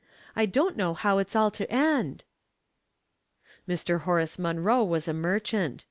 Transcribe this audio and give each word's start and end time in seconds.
I 0.35 0.47
don't 0.47 0.75
know 0.75 0.95
how 0.95 1.19
it's 1.19 1.35
all 1.35 1.51
to 1.51 1.71
end." 1.71 2.23
Mr. 3.69 4.01
Horace 4.01 4.39
Munroe 4.39 4.83
was 4.83 5.07
a 5.07 5.13
merchant. 5.13 5.79